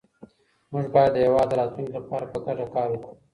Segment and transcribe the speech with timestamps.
[0.71, 3.13] موږ بايد د هېواد د راتلونکي لپاره په ګډه کار وکړو.